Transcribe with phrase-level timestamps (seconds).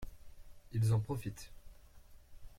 [0.71, 1.51] Ils en profitent.